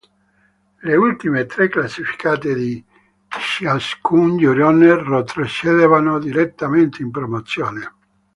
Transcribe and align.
Le 0.85 0.95
ultime 0.97 1.45
tre 1.45 1.67
classificate 1.69 2.55
di 2.55 2.83
ciascun 3.27 4.35
girone 4.39 4.95
retrocedevano 4.95 6.17
direttamente 6.17 7.03
in 7.03 7.11
Promozione. 7.11 7.91